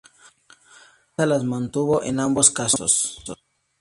[1.15, 3.21] Avanza las mantuvo en ambos casos.